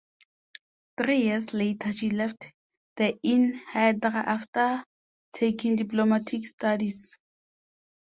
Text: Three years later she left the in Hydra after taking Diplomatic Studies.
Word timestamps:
Three 0.97 1.25
years 1.25 1.53
later 1.53 1.93
she 1.93 2.09
left 2.09 2.51
the 2.97 3.19
in 3.21 3.53
Hydra 3.53 4.09
after 4.25 4.83
taking 5.31 5.75
Diplomatic 5.75 6.47
Studies. 6.47 7.19